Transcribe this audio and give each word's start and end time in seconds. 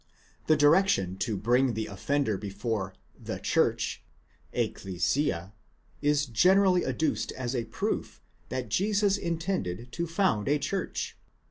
The 0.47 0.57
direction 0.57 1.15
to 1.17 1.37
bring 1.37 1.75
the 1.75 1.85
offender 1.85 2.35
before 2.35 2.95
the 3.23 3.37
church, 3.37 4.03
ἐκκλησία, 4.51 5.51
is 6.01 6.25
generally 6.25 6.83
adduced 6.83 7.31
as 7.33 7.55
a 7.55 7.65
proof 7.65 8.19
that 8.49 8.69
Jesus 8.69 9.15
intended 9.15 9.91
to 9.91 10.07
found 10.07 10.49
a 10.49 10.57
church. 10.57 11.19